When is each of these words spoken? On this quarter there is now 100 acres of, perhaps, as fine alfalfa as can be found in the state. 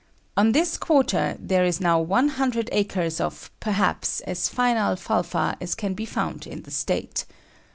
On 0.35 0.51
this 0.51 0.79
quarter 0.79 1.37
there 1.39 1.63
is 1.63 1.79
now 1.79 1.99
100 1.99 2.69
acres 2.71 3.21
of, 3.21 3.51
perhaps, 3.59 4.19
as 4.21 4.49
fine 4.49 4.75
alfalfa 4.75 5.55
as 5.61 5.75
can 5.75 5.93
be 5.93 6.07
found 6.07 6.47
in 6.47 6.63
the 6.63 6.71
state. 6.71 7.25